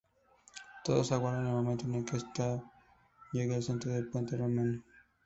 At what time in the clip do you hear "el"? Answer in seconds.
1.45-1.51, 1.93-2.05